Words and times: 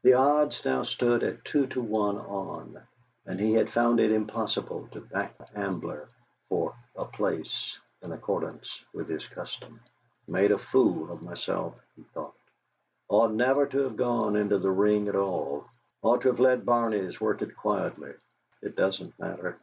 The 0.00 0.14
odds 0.14 0.64
now 0.64 0.84
stood 0.84 1.22
at 1.22 1.44
two 1.44 1.66
to 1.66 1.80
one 1.82 2.16
on, 2.16 2.80
and 3.26 3.38
he 3.38 3.52
had 3.52 3.70
found 3.70 4.00
it 4.00 4.10
impossible 4.10 4.88
to 4.92 5.02
back 5.02 5.36
the 5.36 5.58
Ambler 5.58 6.08
for 6.48 6.74
"a 6.96 7.04
place," 7.04 7.76
in 8.00 8.12
accordance 8.12 8.66
with 8.94 9.10
his 9.10 9.26
custom. 9.26 9.78
'.ade 10.34 10.52
a 10.52 10.56
fool 10.58 11.12
of 11.12 11.20
myself,' 11.20 11.74
he 11.96 12.02
thought; 12.14 12.32
'ought 13.10 13.32
never 13.34 13.66
to 13.66 13.80
have 13.80 13.96
gone 13.98 14.36
into 14.36 14.56
the 14.56 14.70
ring 14.70 15.06
at 15.06 15.16
all; 15.16 15.66
ought 16.00 16.22
to 16.22 16.28
have 16.28 16.40
let 16.40 16.64
Barney's 16.64 17.20
work 17.20 17.42
it 17.42 17.54
quietly. 17.54 18.14
It 18.62 18.74
doesn't 18.74 19.18
matter!' 19.18 19.58